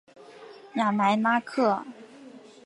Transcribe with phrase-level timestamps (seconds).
[0.73, 1.85] 雅莱拉克。